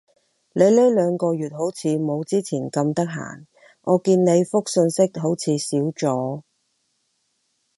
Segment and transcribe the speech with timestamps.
[0.53, 3.45] 你呢兩個月好似冇之前咁得閒？
[3.83, 6.41] 我見你覆訊息好似少咗